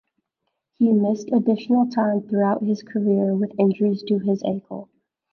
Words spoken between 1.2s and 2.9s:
additional time throughout his